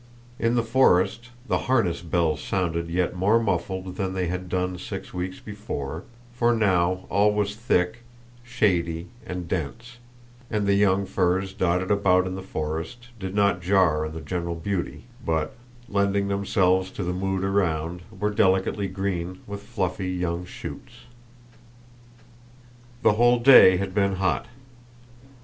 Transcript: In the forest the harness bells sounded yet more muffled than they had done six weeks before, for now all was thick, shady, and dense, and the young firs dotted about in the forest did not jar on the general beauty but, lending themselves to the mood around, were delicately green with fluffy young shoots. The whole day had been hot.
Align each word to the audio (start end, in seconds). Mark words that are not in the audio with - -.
In 0.39 0.55
the 0.55 0.63
forest 0.63 1.29
the 1.47 1.59
harness 1.69 2.01
bells 2.01 2.41
sounded 2.43 2.89
yet 2.89 3.15
more 3.15 3.39
muffled 3.39 3.97
than 3.97 4.13
they 4.15 4.25
had 4.25 4.49
done 4.49 4.79
six 4.79 5.13
weeks 5.13 5.39
before, 5.39 6.05
for 6.33 6.55
now 6.55 7.05
all 7.07 7.31
was 7.31 7.55
thick, 7.55 7.99
shady, 8.41 9.09
and 9.27 9.47
dense, 9.47 9.97
and 10.49 10.65
the 10.65 10.73
young 10.73 11.05
firs 11.05 11.53
dotted 11.53 11.91
about 11.91 12.25
in 12.25 12.33
the 12.33 12.41
forest 12.41 13.09
did 13.19 13.35
not 13.35 13.61
jar 13.61 14.03
on 14.03 14.13
the 14.13 14.21
general 14.21 14.55
beauty 14.55 15.03
but, 15.23 15.53
lending 15.87 16.29
themselves 16.29 16.89
to 16.89 17.03
the 17.03 17.13
mood 17.13 17.43
around, 17.43 18.01
were 18.09 18.31
delicately 18.31 18.87
green 18.87 19.39
with 19.45 19.61
fluffy 19.61 20.09
young 20.09 20.45
shoots. 20.45 21.01
The 23.03 23.13
whole 23.13 23.37
day 23.37 23.77
had 23.77 23.93
been 23.93 24.15
hot. 24.15 24.47